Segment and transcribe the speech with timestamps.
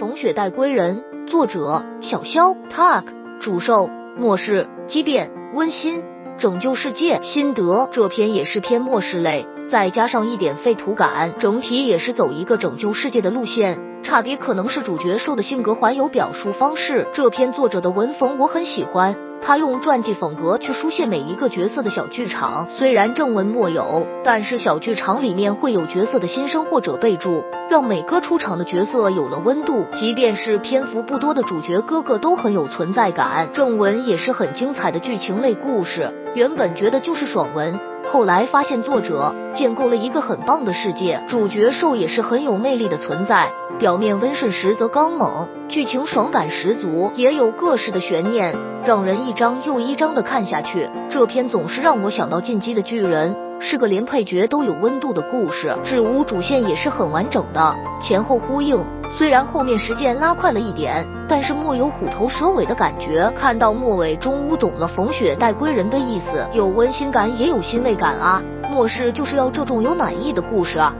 [0.02, 3.04] 《冯雪带归人》，作者小肖 Talk，
[3.38, 6.02] 主受末世畸变温馨
[6.38, 7.86] 拯救世界心得。
[7.92, 13.78] 这篇也是篇末世类，再加上一点废土感，整体也是走一个拯救世界的路线。
[14.02, 17.06] 差别可能是主角受的性格还有表述方式。
[17.12, 19.14] 这篇作者的文风我很喜欢。
[19.42, 29.86] 他用传记风格去书写每一个角色的小剧场，虽然正文没有，但是小剧场里面会有角色的心声或者备注，让每个出场的角色有了温度。
[29.94, 33.48] 即便是篇幅不多的主角，个个都很有存在感。
[33.54, 37.78] 正文也是很精彩的剧情类故事，原本觉得就是爽文。
[38.12, 43.50] 后来发现作者建构了一个很棒的世界，主角兽也是很有魅力的存在。
[43.78, 48.54] 表面温顺，实则刚猛，剧情爽感十足，也有各式的悬念，
[48.84, 50.90] 让人一张又一张的看下去。
[51.08, 55.76] 这篇总是让我想到《进击的巨人》，是个连配角都有温度的故事。
[55.84, 58.82] 至屋主线也是很完整的，前后呼应。
[59.18, 63.30] 虽然后面时间拉快了一点，但是莫有虎头蛇尾的感觉。
[63.36, 68.42] 看到末尾，终于懂了冯雪待归人的意思，有温馨感，也有欣慰感啊！
[68.70, 70.94] 末世就是要这种有暖意的故事啊。